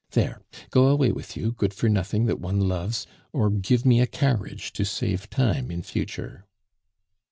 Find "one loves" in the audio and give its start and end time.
2.39-3.05